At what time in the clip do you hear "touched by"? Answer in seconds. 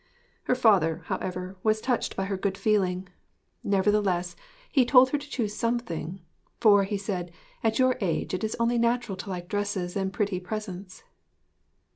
1.79-2.25